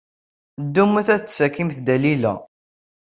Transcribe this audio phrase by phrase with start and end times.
[0.63, 2.33] Ddumt ad d-tessakimt Dalila.